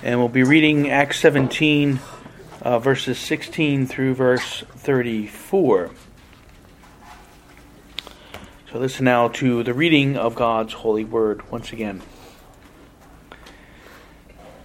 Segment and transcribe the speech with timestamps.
[0.00, 1.98] And we'll be reading Acts 17,
[2.62, 5.90] uh, verses 16 through verse 34.
[8.70, 12.02] So listen now to the reading of God's holy word once again.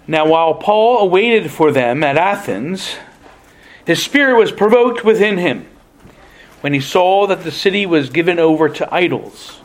[0.06, 2.96] Now, while Paul awaited for them at Athens,
[3.88, 5.65] his spirit was provoked within him
[6.62, 9.63] when he saw that the city was given over to idols.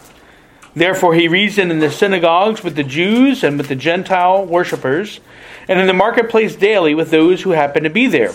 [0.74, 5.20] Therefore, he reasoned in the synagogues with the Jews and with the Gentile worshippers,
[5.66, 8.32] and in the marketplace daily with those who happened to be there.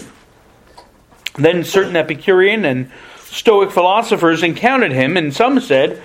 [1.35, 5.97] Then certain Epicurean and Stoic philosophers encountered him, and some said,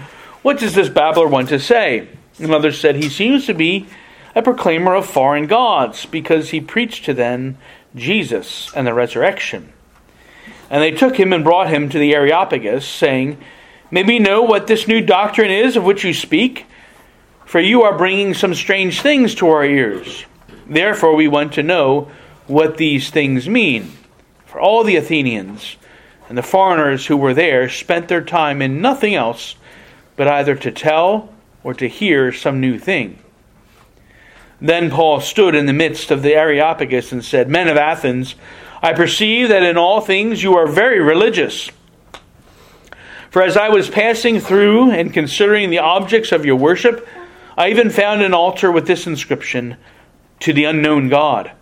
[0.43, 2.09] What does this babbler want to say?
[2.39, 3.87] And others said, He seems to be
[4.35, 7.59] a proclaimer of foreign gods, because he preached to them
[7.95, 9.73] Jesus and the resurrection.
[10.71, 13.39] And they took him and brought him to the Areopagus, saying,
[13.91, 16.67] May we know what this new doctrine is of which you speak?
[17.47, 20.27] For you are bringing some strange things to our ears.
[20.67, 22.11] Therefore, we want to know
[22.47, 23.93] what these things mean.
[24.45, 25.77] For all the Athenians
[26.29, 29.55] and the foreigners who were there spent their time in nothing else
[30.17, 31.33] but either to tell
[31.65, 33.19] or to hear some new thing.
[34.61, 38.35] Then Paul stood in the midst of the Areopagus and said, Men of Athens,
[38.83, 41.71] I perceive that in all things you are very religious.
[43.31, 47.07] For as I was passing through and considering the objects of your worship,
[47.57, 49.77] I even found an altar with this inscription
[50.41, 51.53] To the unknown God.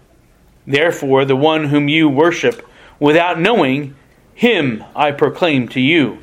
[0.66, 2.68] Therefore, the one whom you worship
[3.00, 3.94] without knowing,
[4.34, 6.18] him I proclaim to you.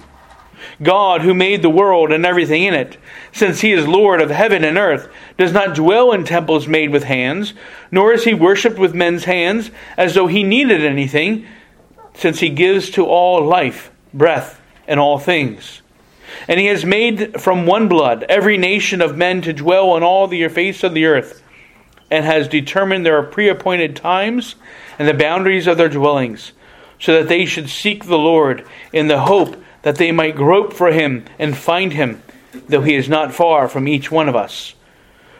[0.81, 2.97] God, who made the world and everything in it,
[3.31, 7.03] since he is Lord of heaven and earth, does not dwell in temples made with
[7.03, 7.53] hands,
[7.91, 11.45] nor is he worshipped with men's hands as though he needed anything,
[12.13, 15.81] since he gives to all life, breath, and all things.
[16.47, 20.27] And he has made from one blood every nation of men to dwell on all
[20.27, 21.41] the face of the earth,
[22.09, 24.55] and has determined their pre appointed times
[24.99, 26.51] and the boundaries of their dwellings,
[26.99, 30.91] so that they should seek the Lord in the hope that they might grope for
[30.91, 32.21] him and find him,
[32.67, 34.75] though he is not far from each one of us.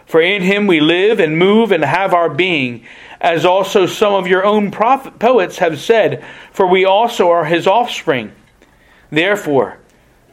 [0.05, 2.85] For in him we live and move and have our being,
[3.21, 7.67] as also some of your own prophet, poets have said, for we also are his
[7.67, 8.33] offspring.
[9.13, 9.77] Therefore,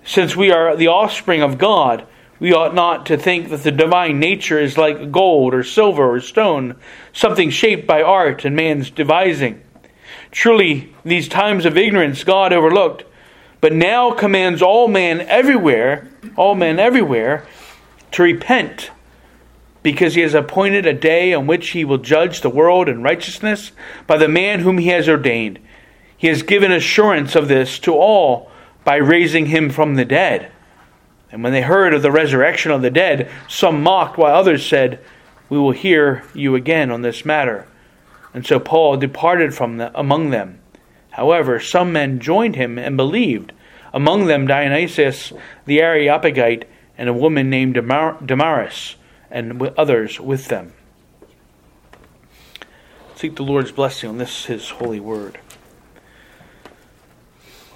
[0.05, 2.07] since we are the offspring of God,
[2.39, 6.21] we ought not to think that the divine nature is like gold or silver or
[6.21, 6.77] stone,
[7.13, 9.61] something shaped by art and man's devising.
[10.31, 13.05] Truly, these times of ignorance God overlooked
[13.61, 17.47] but now commands all men everywhere, all men everywhere,
[18.13, 18.91] to repent,
[19.83, 23.73] because he has appointed a day on which he will judge the world in righteousness
[24.07, 25.59] by the man whom he has ordained.
[26.17, 28.50] He has given assurance of this to all
[28.91, 30.51] by raising him from the dead.
[31.31, 34.99] And when they heard of the resurrection of the dead, some mocked, while others said,
[35.49, 37.69] We will hear you again on this matter.
[38.35, 40.59] And so Paul departed from the, among them
[41.11, 43.53] However, some men joined him and believed,
[43.95, 45.33] among them Dionysius
[45.67, 46.69] the Areopagite
[46.99, 48.97] and a woman named Damaris,
[49.31, 50.73] and others with them.
[53.15, 55.39] Seek the Lord's blessing on this, his holy word.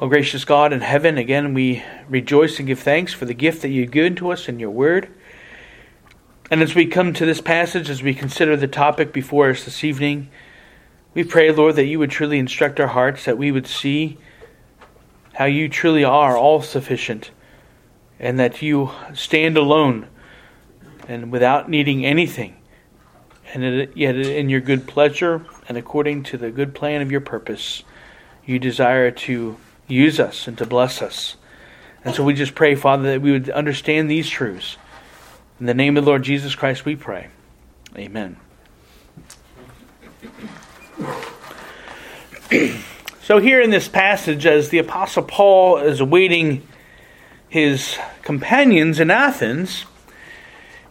[0.04, 3.70] O gracious God in heaven, again we rejoice and give thanks for the gift that
[3.70, 5.08] you've given to us in your word.
[6.50, 9.82] And as we come to this passage, as we consider the topic before us this
[9.82, 10.28] evening,
[11.14, 14.18] we pray, Lord, that you would truly instruct our hearts, that we would see
[15.32, 17.30] how you truly are all sufficient,
[18.20, 20.06] and that you stand alone
[21.08, 22.56] and without needing anything,
[23.54, 27.82] and yet in your good pleasure and according to the good plan of your purpose,
[28.44, 31.36] you desire to use us and to bless us.
[32.04, 34.76] And so we just pray, Father, that we would understand these truths.
[35.60, 37.28] In the name of the Lord Jesus Christ, we pray.
[37.96, 38.36] Amen.
[43.22, 46.66] so, here in this passage, as the Apostle Paul is awaiting
[47.48, 49.84] his companions in Athens,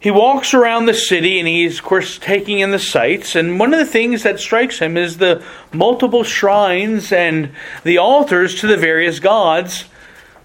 [0.03, 3.37] he walks around the city and he's, of course, taking in the sights.
[3.37, 5.41] And one of the things that strikes him is the
[5.71, 7.51] multiple shrines and
[7.85, 9.85] the altars to the various gods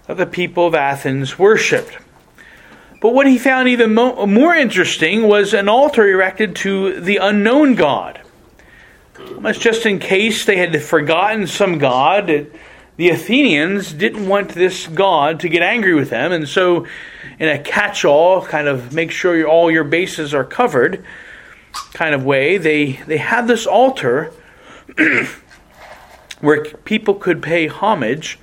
[0.07, 1.97] that the people of Athens worshipped.
[3.01, 7.75] But what he found even mo- more interesting was an altar erected to the unknown
[7.75, 8.21] God.
[9.19, 12.47] Almost just in case they had forgotten some god,
[12.99, 16.85] the Athenians didn't want this god to get angry with them, and so,
[17.39, 21.05] in a catch all, kind of make sure all your bases are covered
[21.93, 24.33] kind of way, they, they had this altar
[26.41, 28.37] where people could pay homage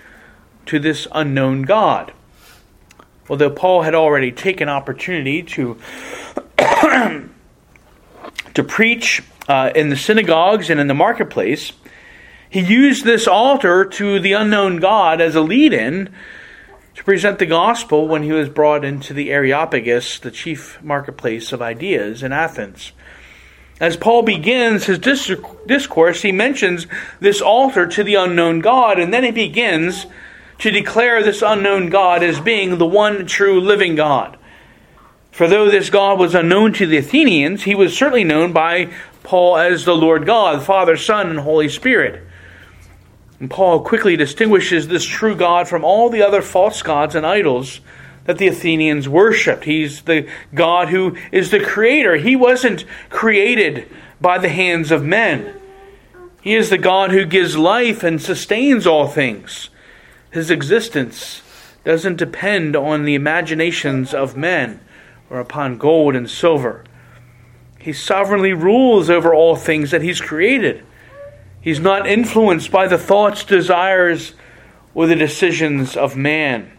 [0.65, 2.15] to this unknown God.
[3.29, 5.77] Although Paul had already taken opportunity to
[6.57, 7.29] to
[8.67, 11.73] preach uh, in the synagogues and in the marketplace,
[12.57, 16.09] he used this altar to the unknown God as a lead in
[16.95, 21.61] to present the gospel when he was brought into the Areopagus, the chief marketplace of
[21.61, 22.93] ideas in Athens.
[23.79, 26.87] As Paul begins his discourse, he mentions
[27.21, 30.07] this altar to the unknown God, and then he begins
[30.61, 34.39] to declare this unknown God as being the one true living God.
[35.31, 38.91] For though this God was unknown to the Athenians, he was certainly known by
[39.25, 42.26] Paul as the Lord God, Father, Son, and Holy Spirit.
[43.39, 47.81] And Paul quickly distinguishes this true God from all the other false gods and idols
[48.25, 49.65] that the Athenians worshipped.
[49.65, 52.17] He's the God who is the creator.
[52.17, 53.89] He wasn't created
[54.21, 55.61] by the hands of men.
[56.41, 59.69] He is the God who gives life and sustains all things.
[60.31, 61.43] His existence
[61.85, 64.81] doesn't depend on the imaginations of men
[65.31, 66.85] or upon gold and silver.
[67.79, 70.85] He sovereignly rules over all things that He's created.
[71.67, 74.35] He's not influenced by the thoughts, desires,
[74.95, 76.71] or the decisions of man.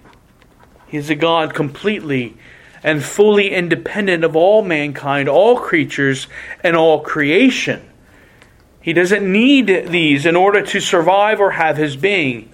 [0.88, 2.38] He's a God completely
[2.86, 6.28] and fully independent of all mankind, all creatures,
[6.64, 7.82] and all creation.
[8.80, 12.50] He doesn't need these in order to survive or have his being.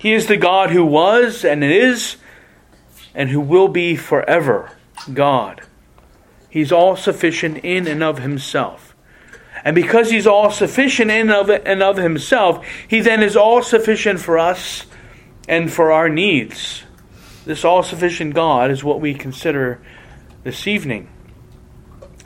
[0.00, 2.16] He is the God who was and is
[3.14, 4.72] and who will be forever
[5.14, 5.62] God.
[6.50, 8.85] He's all sufficient in and of himself.
[9.66, 14.20] And because he's all sufficient in of, and of himself, he then is all sufficient
[14.20, 14.86] for us
[15.48, 16.84] and for our needs.
[17.44, 19.80] This all sufficient God is what we consider
[20.44, 21.08] this evening.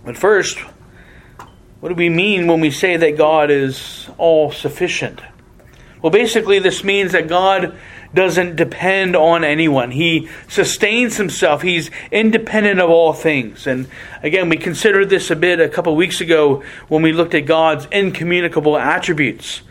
[0.05, 0.59] But first,
[1.81, 5.23] what do we mean when we say that God is all sufficient?
[6.03, 7.75] Well, basically, this means that God
[8.13, 9.91] doesn't depend on anyone.
[9.91, 11.63] He sustains himself.
[11.63, 13.67] He's independent of all things.
[13.67, 13.89] And
[14.23, 17.87] again, we considered this a bit a couple weeks ago when we looked at God's
[17.93, 19.63] incommunicable attributes.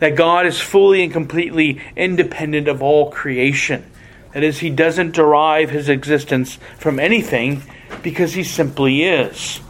[0.00, 3.84] That God is fully and completely independent of all creation.
[4.32, 7.62] That is, he doesn't derive his existence from anything
[8.02, 9.60] because he simply is.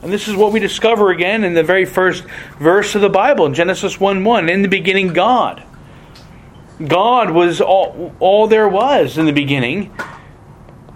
[0.00, 2.24] And this is what we discover again in the very first
[2.58, 4.48] verse of the Bible, Genesis 1 1.
[4.48, 5.62] In the beginning, God.
[6.88, 9.94] God was all, all there was in the beginning.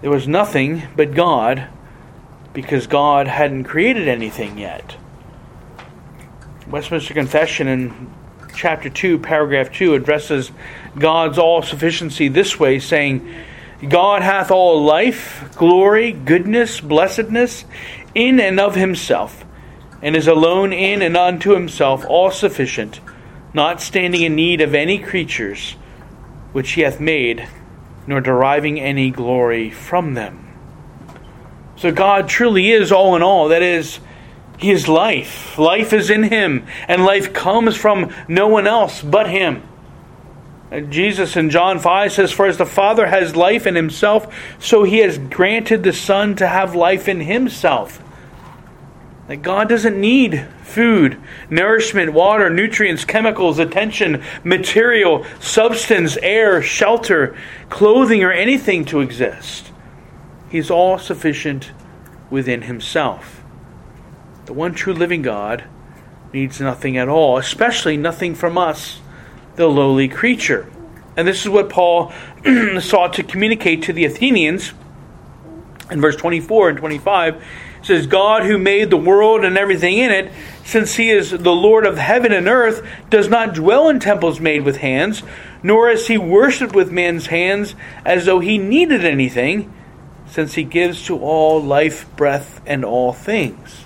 [0.01, 1.67] There was nothing but God
[2.53, 4.97] because God hadn't created anything yet.
[6.67, 8.11] Westminster Confession in
[8.55, 10.51] chapter 2, paragraph 2 addresses
[10.97, 13.27] God's all sufficiency this way, saying,
[13.87, 17.65] God hath all life, glory, goodness, blessedness
[18.15, 19.45] in and of himself,
[20.01, 22.99] and is alone in and unto himself all sufficient
[23.53, 25.73] not standing in need of any creatures
[26.51, 27.47] which he hath made,
[28.05, 30.47] nor deriving any glory from them.
[31.77, 33.49] So God truly is all in all.
[33.49, 33.99] That is,
[34.57, 35.57] He is life.
[35.57, 39.63] Life is in Him, and life comes from no one else but Him.
[40.89, 44.97] Jesus in John 5 says, For as the Father has life in Himself, so He
[44.97, 48.01] has granted the Son to have life in Himself.
[49.27, 57.35] That God doesn't need food, nourishment, water, nutrients, chemicals, attention, material, substance, air, shelter,
[57.69, 59.71] clothing, or anything to exist.
[60.49, 61.71] He's all sufficient
[62.29, 63.43] within himself.
[64.45, 65.65] The one true living God
[66.31, 69.01] needs nothing at all, especially nothing from us,
[69.55, 70.71] the lowly creature.
[71.17, 72.13] And this is what Paul
[72.79, 74.71] sought to communicate to the Athenians
[75.89, 77.43] in verse 24 and 25
[77.87, 80.31] says, God who made the world and everything in it,
[80.65, 84.63] since he is the Lord of heaven and earth, does not dwell in temples made
[84.63, 85.23] with hands,
[85.63, 87.75] nor is he worshipped with men's hands
[88.05, 89.73] as though he needed anything,
[90.27, 93.85] since he gives to all life, breath, and all things.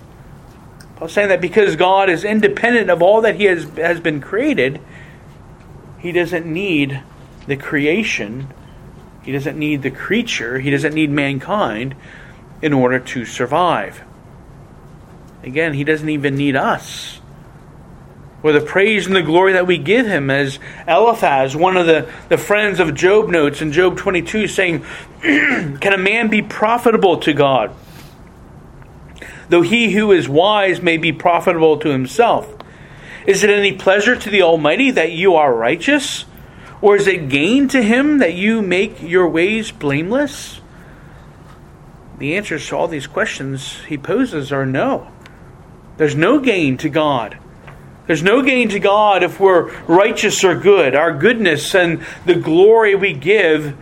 [0.95, 4.81] Paul's saying that because God is independent of all that he has, has been created,
[5.99, 7.01] he doesn't need
[7.47, 8.47] the creation,
[9.23, 11.95] he doesn't need the creature, he doesn't need mankind
[12.61, 14.03] in order to survive.
[15.43, 17.19] Again, he doesn't even need us.
[18.43, 22.11] Or the praise and the glory that we give him, as Eliphaz, one of the,
[22.29, 24.85] the friends of Job, notes in Job 22, saying,
[25.21, 27.75] Can a man be profitable to God?
[29.49, 32.55] Though he who is wise may be profitable to himself.
[33.27, 36.25] Is it any pleasure to the Almighty that you are righteous?
[36.81, 40.60] Or is it gain to him that you make your ways blameless?
[42.21, 45.11] The answers to all these questions he poses are no.
[45.97, 47.39] There's no gain to God.
[48.05, 50.93] There's no gain to God if we're righteous or good.
[50.93, 53.75] Our goodness and the glory we give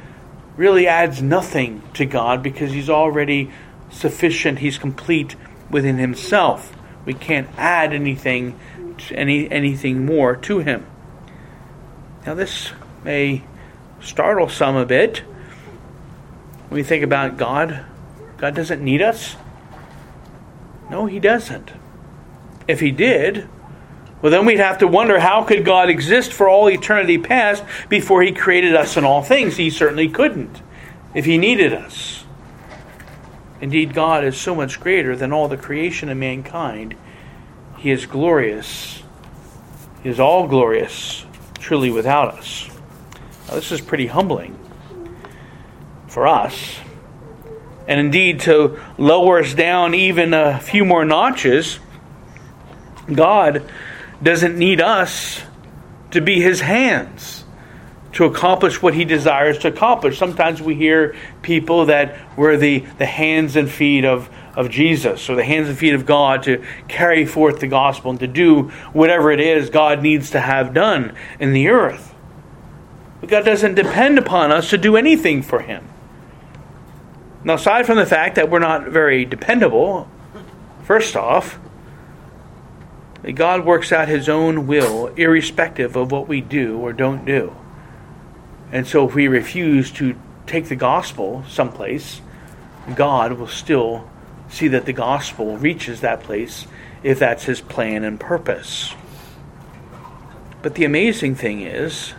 [0.56, 3.52] really adds nothing to God because He's already
[3.90, 5.36] sufficient, He's complete
[5.70, 6.74] within Himself.
[7.04, 8.58] We can't add anything,
[9.12, 10.86] any anything more to him.
[12.26, 12.72] Now this
[13.04, 13.44] may
[14.00, 15.18] startle some a bit
[16.70, 17.84] when we think about God.
[18.40, 19.36] God doesn't need us.
[20.90, 21.72] No, he doesn't.
[22.68, 23.48] If he did,
[24.22, 28.22] well then we'd have to wonder how could God exist for all eternity past before
[28.22, 29.58] he created us and all things?
[29.58, 30.62] He certainly couldn't
[31.14, 32.24] if he needed us.
[33.62, 36.96] Indeed, God is so much greater than all the creation of mankind.
[37.78, 39.04] He is glorious.
[40.02, 42.70] He is all glorious, truly without us.
[43.48, 44.58] Now, this is pretty humbling
[46.08, 46.78] for us.
[47.90, 51.80] And indeed, to lower us down even a few more notches,
[53.12, 53.68] God
[54.22, 55.42] doesn't need us
[56.12, 57.44] to be his hands
[58.14, 60.20] to accomplish what he desires to accomplish.
[60.20, 65.36] Sometimes we hear people that were the, the hands and feet of, of Jesus or
[65.36, 69.32] the hands and feet of God to carry forth the gospel and to do whatever
[69.32, 72.14] it is God needs to have done in the earth.
[73.20, 75.89] But God doesn't depend upon us to do anything for him.
[77.44, 80.10] Now, aside from the fact that we're not very dependable,
[80.84, 81.60] first off,
[83.34, 87.56] God works out his own will irrespective of what we do or don't do.
[88.72, 90.16] And so if we refuse to
[90.48, 92.22] take the gospel someplace,
[92.96, 94.10] God will still
[94.50, 96.66] see that the gospel reaches that place
[97.04, 98.94] if that's his plan and purpose.
[100.62, 102.14] But the amazing thing is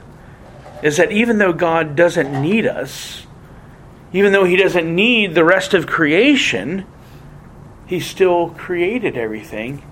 [0.82, 3.19] is that even though God doesn't need us,
[4.12, 6.86] even though he doesn't need the rest of creation,
[7.86, 9.82] he still created everything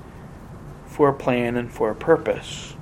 [0.87, 2.75] for a plan and for a purpose.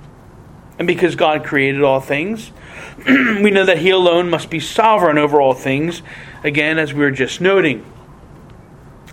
[0.79, 2.51] And because God created all things,
[3.07, 6.01] we know that He alone must be sovereign over all things,
[6.43, 7.85] again, as we were just noting.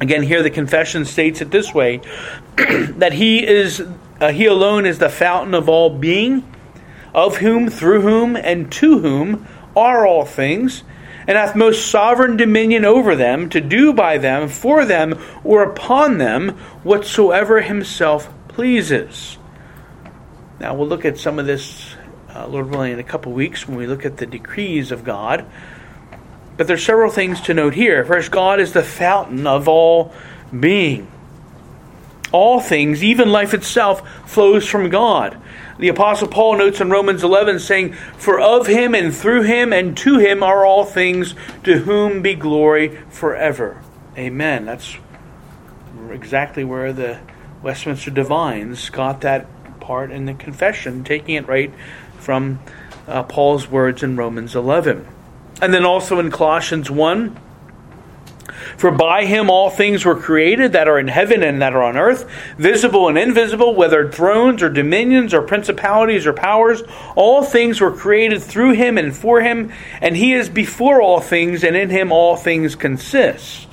[0.01, 2.01] Again, here the confession states it this way
[2.57, 3.83] that He is
[4.21, 6.45] uh, He alone is the fountain of all being,
[7.15, 10.83] of whom, through whom, and to whom are all things,
[11.27, 16.19] and hath most sovereign dominion over them, to do by them, for them, or upon
[16.19, 16.51] them,
[16.83, 19.39] whatsoever himself pleases.
[20.61, 21.95] Now we'll look at some of this
[22.35, 25.47] uh, Lord willing, in a couple weeks when we look at the decrees of God.
[26.57, 28.05] But there's several things to note here.
[28.05, 30.13] First, God is the fountain of all
[30.59, 31.11] being.
[32.33, 35.41] All things, even life itself, flows from God.
[35.79, 39.97] The Apostle Paul notes in Romans 11, saying, For of him and through him and
[39.99, 43.83] to him are all things, to whom be glory forever.
[44.17, 44.67] Amen.
[44.67, 44.97] That's
[46.11, 47.19] exactly where the
[47.63, 49.47] Westminster Divines got that
[49.81, 51.73] part in the confession, taking it right
[52.19, 52.61] from
[53.09, 55.07] uh, Paul's words in Romans 11.
[55.61, 57.37] And then also in Colossians 1
[58.77, 61.97] For by him all things were created that are in heaven and that are on
[61.97, 66.83] earth, visible and invisible, whether thrones or dominions or principalities or powers,
[67.17, 71.65] all things were created through him and for him, and he is before all things,
[71.65, 73.69] and in him all things consist.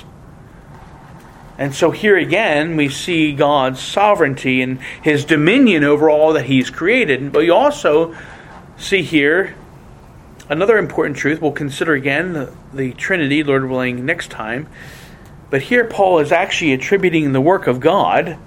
[1.58, 6.72] And so here again, we see God's sovereignty and his dominion over all that he's
[6.72, 7.32] created.
[7.32, 8.16] But we also
[8.78, 9.56] see here
[10.52, 11.42] another important truth.
[11.42, 14.68] We'll consider again the, the Trinity, Lord willing, next time.
[15.50, 18.38] But here, Paul is actually attributing the work of God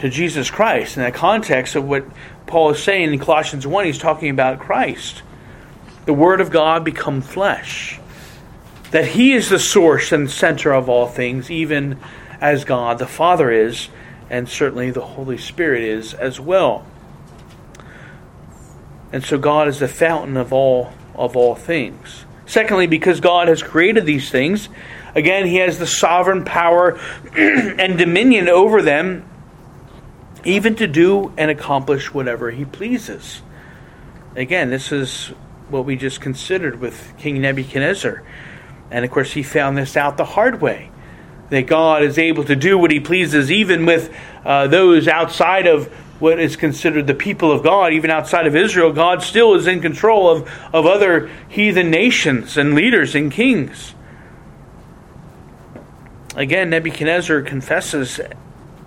[0.00, 0.96] to Jesus Christ.
[0.96, 2.04] In the context of what
[2.46, 5.22] Paul is saying in Colossians 1, he's talking about Christ.
[6.04, 8.00] The Word of God become flesh
[8.92, 11.98] that He is the source and center of all things, even
[12.40, 13.88] as God the Father is,
[14.30, 16.86] and certainly the Holy Spirit is as well.
[19.12, 22.24] And so God is the fountain of all of all things.
[22.46, 24.68] Secondly, because God has created these things,
[25.14, 26.98] again he has the sovereign power
[27.36, 29.28] and dominion over them,
[30.44, 33.42] even to do and accomplish whatever he pleases.
[34.34, 35.28] Again, this is
[35.68, 38.22] what we just considered with King Nebuchadnezzar.
[38.90, 40.90] And of course, he found this out the hard way
[41.50, 44.14] that God is able to do what he pleases, even with
[44.44, 45.92] uh, those outside of
[46.22, 48.92] what is considered the people of God, even outside of Israel.
[48.92, 53.94] God still is in control of, of other heathen nations and leaders and kings.
[56.36, 58.20] Again, Nebuchadnezzar confesses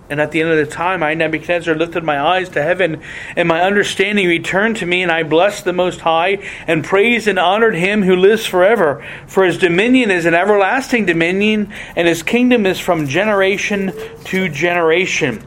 [0.08, 3.02] and at the end of the time, I, Nebuchadnezzar, lifted my eyes to heaven,
[3.34, 6.38] and my understanding returned to me, and I blessed the Most High,
[6.68, 9.04] and praised and honored him who lives forever.
[9.26, 13.92] For his dominion is an everlasting dominion, and his kingdom is from generation
[14.26, 15.44] to generation.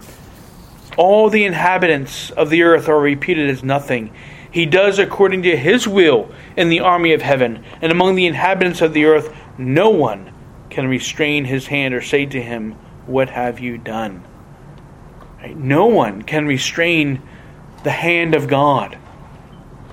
[0.99, 4.13] All the inhabitants of the earth are reputed as nothing.
[4.51, 8.81] He does according to his will in the army of heaven, and among the inhabitants
[8.81, 10.33] of the earth, no one
[10.69, 12.73] can restrain his hand or say to him,
[13.05, 14.25] What have you done?
[15.41, 15.55] Right?
[15.55, 17.21] No one can restrain
[17.85, 18.97] the hand of God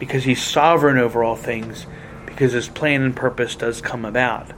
[0.00, 1.86] because He's sovereign over all things,
[2.26, 4.50] because His plan and purpose does come about.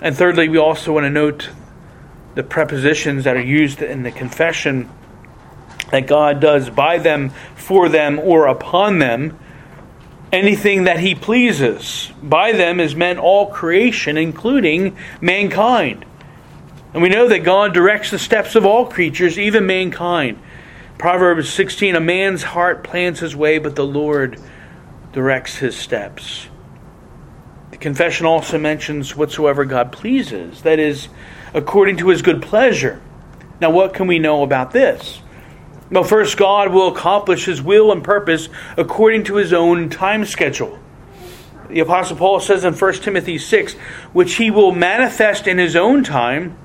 [0.00, 1.50] And thirdly, we also want to note
[2.34, 4.88] the prepositions that are used in the confession
[5.92, 9.38] that God does by them, for them, or upon them
[10.32, 12.10] anything that He pleases.
[12.22, 16.04] By them is meant all creation, including mankind.
[16.94, 20.38] And we know that God directs the steps of all creatures, even mankind.
[20.98, 24.40] Proverbs 16 A man's heart plans his way, but the Lord
[25.12, 26.46] directs his steps.
[27.70, 31.08] The confession also mentions whatsoever God pleases, that is,
[31.54, 33.00] according to his good pleasure.
[33.60, 35.21] Now, what can we know about this?
[35.92, 40.78] Well, first, God will accomplish his will and purpose according to his own time schedule.
[41.68, 43.74] The Apostle Paul says in 1 Timothy 6,
[44.14, 46.56] which he will manifest in his own time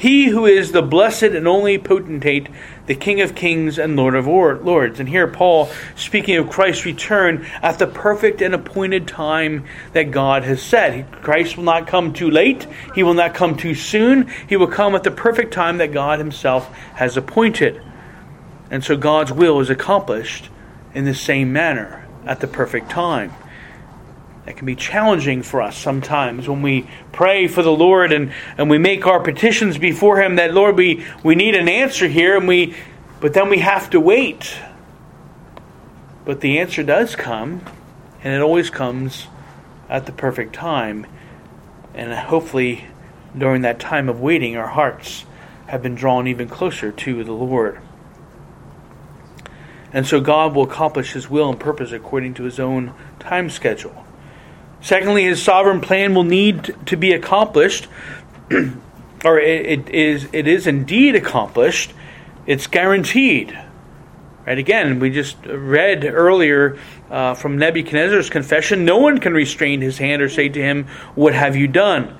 [0.00, 2.48] he who is the blessed and only potentate,
[2.86, 4.98] the King of kings and Lord of lords.
[4.98, 10.42] And here Paul, speaking of Christ's return at the perfect and appointed time that God
[10.44, 11.20] has set.
[11.20, 14.94] Christ will not come too late, he will not come too soon, he will come
[14.94, 17.82] at the perfect time that God himself has appointed.
[18.70, 20.48] And so God's will is accomplished
[20.94, 23.32] in the same manner at the perfect time.
[24.46, 28.70] That can be challenging for us sometimes when we pray for the Lord and, and
[28.70, 32.48] we make our petitions before Him that, Lord, we, we need an answer here, and
[32.48, 32.74] we,
[33.20, 34.56] but then we have to wait.
[36.24, 37.62] But the answer does come,
[38.22, 39.26] and it always comes
[39.88, 41.06] at the perfect time.
[41.94, 42.86] And hopefully,
[43.36, 45.26] during that time of waiting, our hearts
[45.66, 47.80] have been drawn even closer to the Lord.
[49.92, 54.06] And so God will accomplish His will and purpose according to His own time schedule.
[54.80, 57.86] Secondly, his sovereign plan will need to be accomplished,
[59.24, 61.92] or it, it is it is indeed accomplished.
[62.46, 63.58] It's guaranteed.
[64.46, 66.78] Right again, we just read earlier
[67.10, 68.86] uh, from Nebuchadnezzar's confession.
[68.86, 72.16] No one can restrain his hand or say to him, "What have you done?"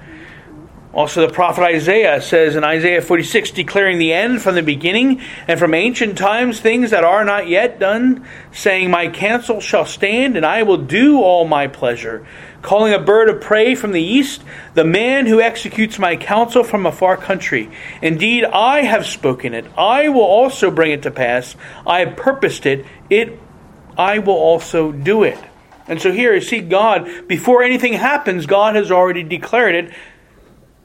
[0.93, 5.57] Also, the prophet Isaiah says in Isaiah 46, declaring the end from the beginning and
[5.57, 10.45] from ancient times things that are not yet done, saying, My counsel shall stand, and
[10.45, 12.27] I will do all my pleasure.
[12.61, 14.43] Calling a bird of prey from the east,
[14.75, 17.71] the man who executes my counsel from a far country.
[18.03, 19.67] Indeed, I have spoken it.
[19.79, 21.55] I will also bring it to pass.
[21.87, 22.85] I have purposed it.
[23.09, 23.39] It
[23.97, 25.39] I will also do it.
[25.87, 29.93] And so here you see God, before anything happens, God has already declared it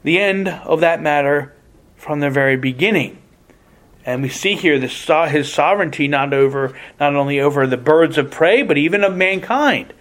[0.06, 1.52] the end of that matter
[1.96, 3.18] from the very beginning.
[4.06, 8.20] And we see here the, saw his sovereignty not over not only over the birds
[8.20, 9.94] of prey, but even of mankind.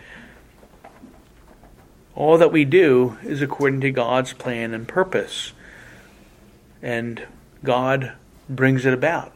[2.14, 5.52] All that we do is according to God's plan and purpose.
[6.82, 7.26] And
[7.64, 8.12] God
[8.46, 9.32] brings it about.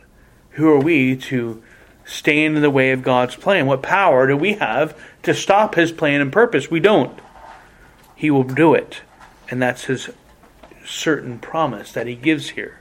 [0.50, 1.62] Who are we to
[2.04, 3.64] stand in the way of God's plan?
[3.64, 6.70] What power do we have to stop his plan and purpose?
[6.70, 7.18] We don't.
[8.14, 9.00] He will do it.
[9.50, 10.11] And that's his
[10.88, 12.81] certain promise that he gives here.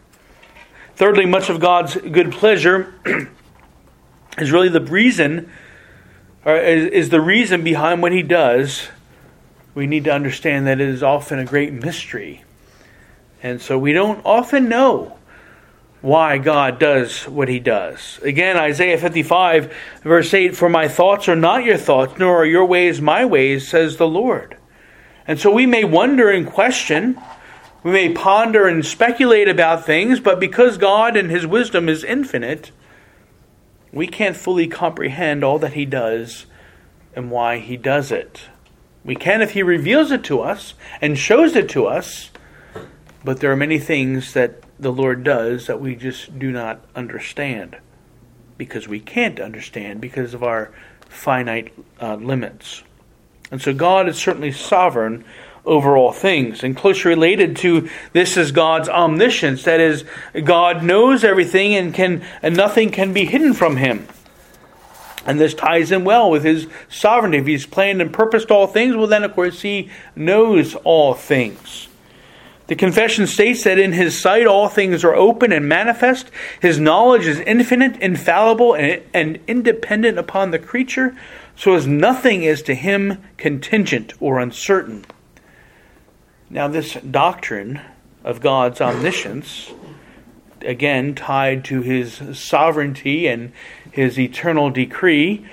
[0.96, 2.94] Thirdly, much of God's good pleasure
[4.38, 5.52] is really the reason,
[6.44, 8.88] or is, is the reason behind what he does.
[9.76, 12.44] We need to understand that it is often a great mystery.
[13.44, 15.18] And so we don't often know
[16.02, 18.20] why God does what he does.
[18.24, 22.66] Again, Isaiah 55, verse 8 For my thoughts are not your thoughts, nor are your
[22.66, 24.58] ways my ways, says the Lord.
[25.28, 27.22] And so we may wonder and question
[27.88, 32.72] we may ponder and speculate about things, but because God and His wisdom is infinite,
[33.94, 36.48] we can't fully comprehend all that He does
[37.16, 38.42] and why He does it.
[39.06, 42.30] We can if He reveals it to us and shows it to us,
[43.24, 47.78] but there are many things that the Lord does that we just do not understand
[48.58, 50.74] because we can't understand because of our
[51.08, 52.84] finite uh, limits.
[53.50, 55.24] And so God is certainly sovereign
[55.68, 56.64] over all things.
[56.64, 59.64] And closely related to this is God's omniscience.
[59.66, 60.06] That is,
[60.44, 64.08] God knows everything and can and nothing can be hidden from him.
[65.26, 67.40] And this ties in well with his sovereignty.
[67.40, 71.90] If he's planned and purposed all things, well then of course he knows all things.
[72.68, 76.30] The confession states that in his sight all things are open and manifest.
[76.62, 81.16] His knowledge is infinite, infallible, and, and independent upon the creature,
[81.56, 85.06] so as nothing is to him contingent or uncertain.
[86.50, 87.82] Now, this doctrine
[88.24, 89.72] of God's omniscience,
[90.62, 93.52] again tied to his sovereignty and
[93.92, 95.46] his eternal decree,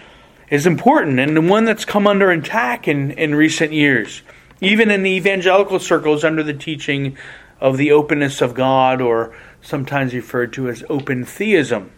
[0.50, 4.22] is important and the one that's come under attack in, in recent years,
[4.60, 7.16] even in the evangelical circles under the teaching
[7.60, 11.90] of the openness of God or sometimes referred to as open theism.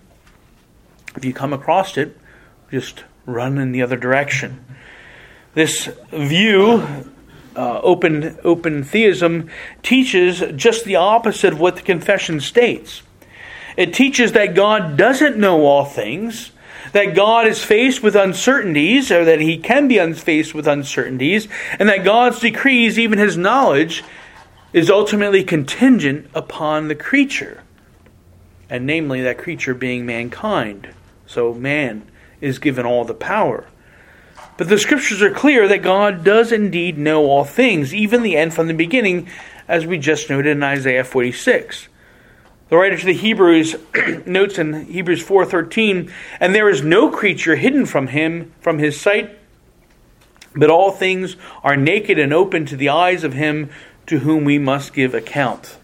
[1.17, 2.17] If you come across it,
[2.71, 4.65] just run in the other direction.
[5.55, 6.87] This view,
[7.57, 9.51] uh, open open theism,
[9.83, 13.03] teaches just the opposite of what the confession states.
[13.77, 16.53] It teaches that God doesn't know all things,
[16.93, 21.89] that God is faced with uncertainties, or that he can be faced with uncertainties, and
[21.89, 24.03] that God's decrees, even his knowledge,
[24.73, 27.63] is ultimately contingent upon the creature,
[28.69, 30.89] and namely that creature being mankind.
[31.27, 32.09] So man
[32.41, 33.67] is given all the power.
[34.57, 38.55] But the scriptures are clear that God does indeed know all things, even the end
[38.55, 39.29] from the beginning,
[39.69, 41.89] as we just noted in Isaiah 46.
[42.69, 43.77] The writer to the Hebrews
[44.27, 49.31] notes in Hebrews 4:13, "And there is no creature hidden from him from his sight,
[50.55, 53.69] but all things are naked and open to the eyes of him
[54.07, 55.77] to whom we must give account."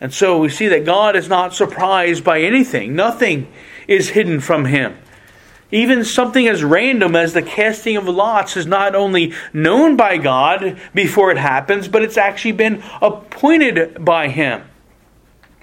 [0.00, 2.96] And so we see that God is not surprised by anything.
[2.96, 3.46] Nothing
[3.86, 4.96] is hidden from him.
[5.72, 10.80] Even something as random as the casting of lots is not only known by God
[10.94, 14.62] before it happens, but it's actually been appointed by him.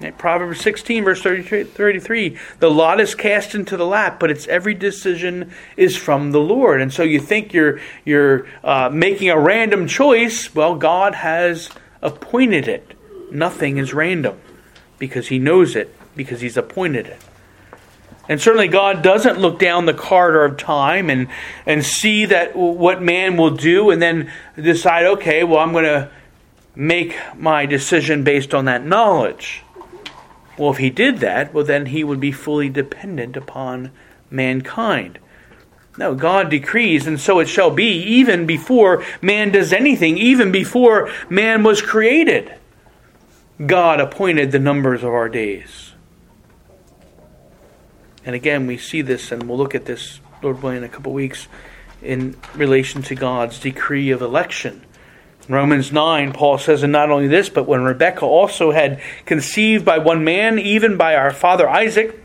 [0.00, 4.74] In Proverbs 16, verse 33, the lot is cast into the lap, but its every
[4.74, 6.80] decision is from the Lord.
[6.80, 10.54] And so you think you're, you're uh, making a random choice.
[10.54, 11.68] Well, God has
[12.00, 12.92] appointed it.
[13.32, 14.38] Nothing is random
[15.00, 17.20] because He knows it, because He's appointed it.
[18.28, 21.28] And certainly God doesn't look down the corridor of time and,
[21.64, 26.10] and see that what man will do and then decide, okay, well, I'm going to
[26.76, 29.62] make my decision based on that knowledge.
[30.58, 33.92] Well, if he did that, well, then he would be fully dependent upon
[34.30, 35.18] mankind.
[35.96, 41.10] No, God decrees, and so it shall be, even before man does anything, even before
[41.28, 42.54] man was created.
[43.64, 45.87] God appointed the numbers of our days.
[48.28, 51.14] And again, we see this, and we'll look at this, Lord willing, in a couple
[51.14, 51.48] weeks,
[52.02, 54.84] in relation to God's decree of election.
[55.48, 59.86] In Romans 9, Paul says, and not only this, but when Rebekah also had conceived
[59.86, 62.22] by one man, even by our father Isaac,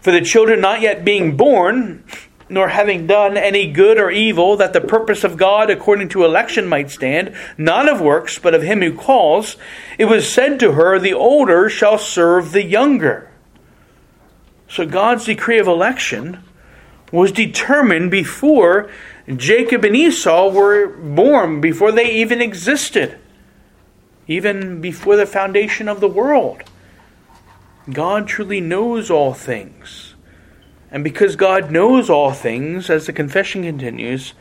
[0.00, 2.04] for the children not yet being born,
[2.50, 6.66] nor having done any good or evil, that the purpose of God according to election
[6.66, 9.56] might stand, not of works, but of him who calls,
[9.96, 13.30] it was said to her, The older shall serve the younger.
[14.68, 16.42] So God's decree of election
[17.12, 18.90] was determined before
[19.34, 23.18] Jacob and Esau were born before they even existed,
[24.26, 26.62] even before the foundation of the world.
[27.92, 30.14] God truly knows all things.
[30.90, 34.34] And because God knows all things, as the confession continues,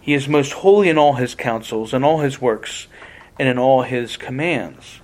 [0.00, 2.86] he is most holy in all his counsels, in all his works,
[3.38, 5.00] and in all his commands.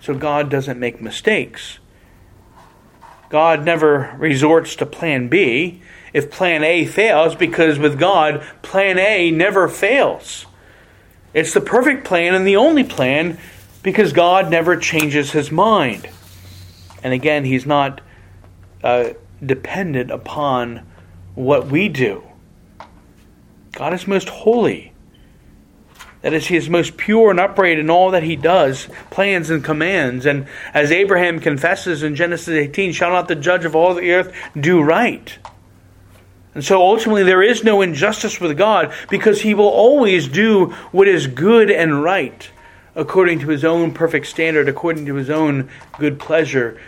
[0.00, 1.78] So God doesn't make mistakes.
[3.34, 9.32] God never resorts to plan B if plan A fails, because with God, plan A
[9.32, 10.46] never fails.
[11.32, 13.36] It's the perfect plan and the only plan
[13.82, 16.08] because God never changes his mind.
[17.02, 18.00] And again, he's not
[18.84, 20.86] uh, dependent upon
[21.34, 22.22] what we do.
[23.72, 24.92] God is most holy.
[26.24, 29.62] That is, he is most pure and upright in all that he does, plans and
[29.62, 30.24] commands.
[30.24, 34.34] And as Abraham confesses in Genesis 18, shall not the judge of all the earth
[34.58, 35.38] do right?
[36.54, 41.08] And so ultimately, there is no injustice with God because He will always do what
[41.08, 42.50] is good and right
[42.94, 46.80] according to His own perfect standard, according to His own good pleasure,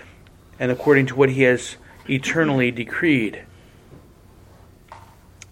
[0.59, 1.77] and according to what He has
[2.09, 3.43] eternally decreed.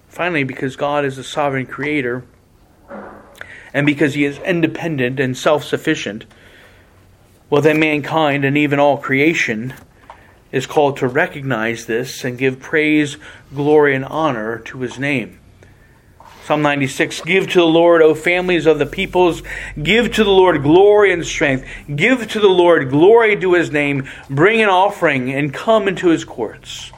[0.09, 2.25] Finally, because God is the sovereign creator,
[3.74, 6.24] and because He is independent and self sufficient,
[7.50, 9.74] well, then mankind and even all creation
[10.50, 13.16] is called to recognize this and give praise,
[13.52, 15.40] glory, and honor to his name.
[16.44, 19.42] Psalm 96 Give to the Lord, O families of the peoples.
[19.82, 21.66] Give to the Lord glory and strength.
[21.94, 24.08] Give to the Lord glory to his name.
[24.30, 26.92] Bring an offering and come into his courts.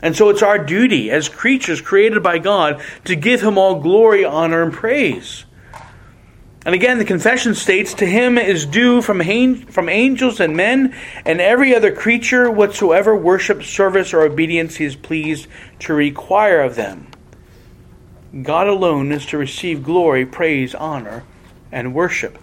[0.00, 4.24] And so it's our duty as creatures created by God to give him all glory,
[4.24, 5.44] honor, and praise.
[6.68, 9.22] And again, the confession states, To him is due from,
[9.68, 14.94] from angels and men and every other creature whatsoever worship, service, or obedience he is
[14.94, 15.46] pleased
[15.78, 17.06] to require of them.
[18.42, 21.24] God alone is to receive glory, praise, honor,
[21.72, 22.36] and worship.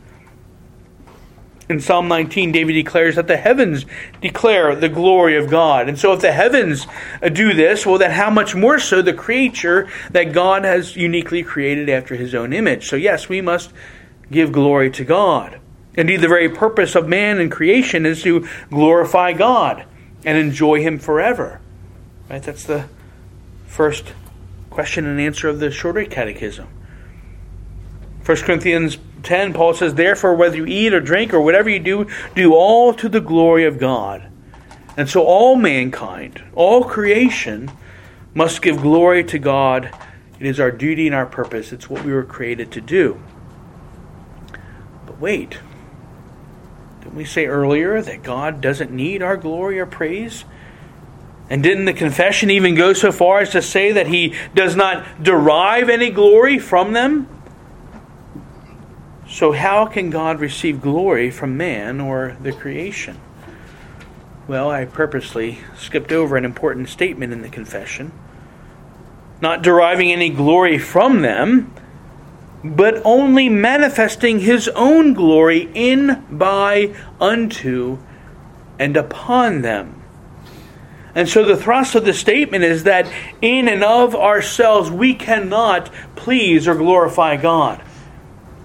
[1.70, 3.86] In Psalm 19, David declares that the heavens
[4.22, 5.88] declare the glory of God.
[5.88, 6.88] And so, if the heavens
[7.22, 11.44] uh, do this, well, then how much more so the creature that God has uniquely
[11.44, 12.88] created after his own image?
[12.88, 13.72] So, yes, we must
[14.32, 15.60] give glory to God.
[15.96, 19.86] Indeed, the very purpose of man and creation is to glorify God
[20.26, 21.62] and enjoy Him forever.
[22.30, 22.44] Right?
[22.44, 22.86] That's the
[23.68, 24.14] first
[24.70, 26.68] question and answer of the shorter catechism.
[28.26, 32.08] 1 Corinthians 10, Paul says, Therefore, whether you eat or drink or whatever you do,
[32.36, 34.30] do all to the glory of God.
[34.98, 37.72] And so, all mankind, all creation,
[38.34, 39.92] must give glory to God.
[40.40, 41.72] It is our duty and our purpose.
[41.72, 43.22] It's what we were created to do.
[45.20, 45.60] Wait,
[47.00, 50.44] didn't we say earlier that God doesn't need our glory or praise?
[51.50, 55.24] And didn't the confession even go so far as to say that he does not
[55.24, 57.30] derive any glory from them?
[59.28, 63.20] So, how can God receive glory from man or the creation?
[64.48, 68.12] Well, I purposely skipped over an important statement in the confession.
[69.42, 71.74] Not deriving any glory from them,
[72.74, 78.00] but only manifesting his own glory in, by, unto,
[78.80, 80.02] and upon them.
[81.14, 83.10] And so the thrust of the statement is that
[83.42, 87.82] in and of ourselves we cannot please or glorify God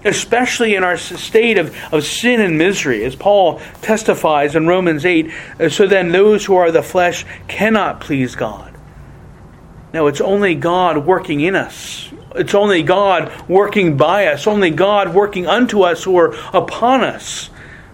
[0.03, 5.31] especially in our state of, of sin and misery, as Paul testifies in Romans 8.
[5.59, 8.73] Uh, so then, those who are the flesh cannot please God.
[9.93, 12.10] Now, it's only God working in us.
[12.35, 17.49] It's only God working by us, only God working unto us or upon us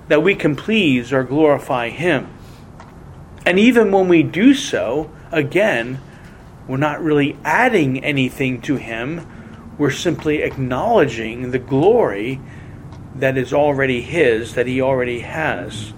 [0.07, 2.27] that we can please or glorify Him.
[3.45, 5.99] And even when we do so, again,
[6.67, 9.25] we're not really adding anything to Him
[9.77, 12.41] we're simply acknowledging the glory
[13.15, 15.93] that is already His, that He already has,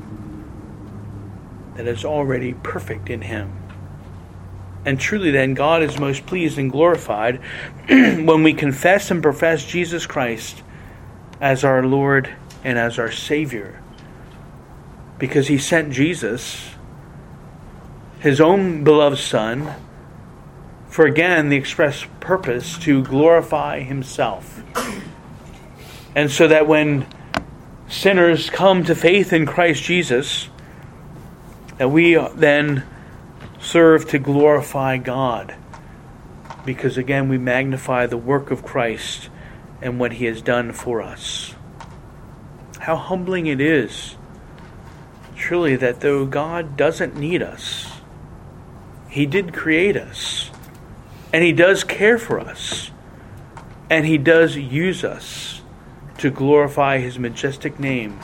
[1.76, 3.59] that is already perfect in Him.
[4.86, 7.42] And truly, then, God is most pleased and glorified
[7.90, 10.64] when we confess and profess Jesus Christ
[11.42, 13.82] as our Lord and as our Savior.
[15.18, 16.72] Because He sent Jesus,
[18.20, 19.76] His own beloved Son,
[20.90, 24.64] for again the express purpose to glorify himself.
[26.16, 27.06] And so that when
[27.88, 30.50] sinners come to faith in Christ Jesus,
[31.78, 32.84] that we then
[33.60, 35.56] serve to glorify God.
[36.66, 39.30] Because again, we magnify the work of Christ
[39.82, 41.56] and what he has done for us.
[42.80, 44.16] How humbling it is,
[45.36, 47.90] truly, that though God doesn't need us,
[49.10, 50.52] he did create us.
[51.34, 52.92] And He does care for us.
[53.90, 55.62] And He does use us
[56.20, 58.20] to glorify His majestic name,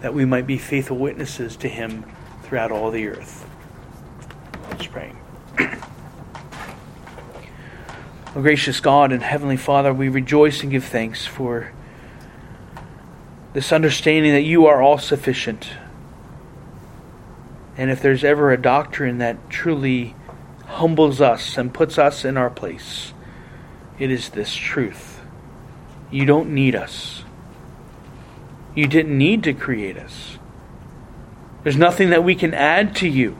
[0.00, 2.04] that we might be faithful witnesses to Him
[2.42, 3.43] throughout all the earth.
[4.74, 5.12] Let's pray.
[8.34, 11.70] O gracious God and Heavenly Father, we rejoice and give thanks for
[13.52, 15.70] this understanding that you are all sufficient.
[17.76, 20.16] And if there's ever a doctrine that truly
[20.66, 23.12] humbles us and puts us in our place.
[24.00, 25.20] It is this truth.
[26.10, 27.22] You don't need us.
[28.74, 30.38] You didn't need to create us.
[31.62, 33.38] There's nothing that we can add to you.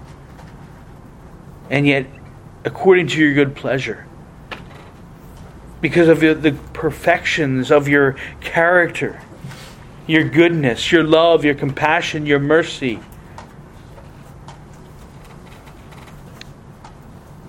[1.70, 2.06] And yet,
[2.64, 4.06] according to your good pleasure,
[5.80, 9.20] because of the perfections of your character,
[10.06, 13.00] your goodness, your love, your compassion, your mercy,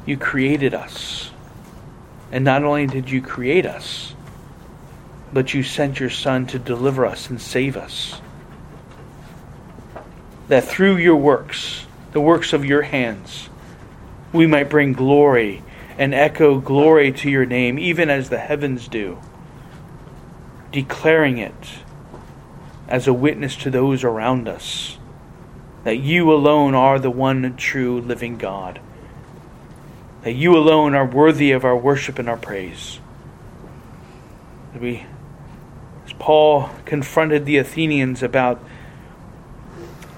[0.06, 1.32] You created us.
[2.32, 4.14] And not only did you create us,
[5.34, 8.22] but you sent your Son to deliver us and save us.
[10.48, 13.50] That through your works, the works of your hands,
[14.34, 15.64] we might bring glory
[15.98, 19.18] and echo glory to your name, even as the heavens do,
[20.72, 21.80] declaring it
[22.88, 24.98] as a witness to those around us
[25.84, 28.80] that you alone are the one true living God
[30.26, 33.00] that you alone are worthy of our worship and our praise.
[34.78, 35.06] we,
[36.04, 38.60] as Paul confronted the Athenians about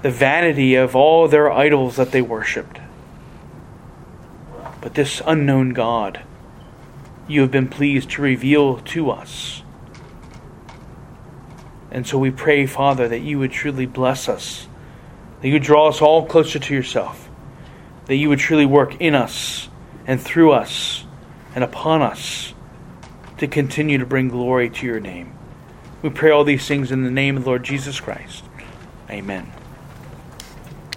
[0.00, 2.78] the vanity of all their idols that they worshipped.
[4.80, 6.22] But this unknown God,
[7.26, 9.62] you have been pleased to reveal to us.
[11.90, 14.68] And so we pray, Father, that you would truly bless us,
[15.40, 17.28] that you would draw us all closer to yourself,
[18.06, 19.68] that you would truly work in us
[20.06, 21.04] and through us
[21.54, 22.54] and upon us
[23.38, 25.32] to continue to bring glory to your name.
[26.02, 28.44] We pray all these things in the name of the Lord Jesus Christ.
[29.10, 29.50] Amen.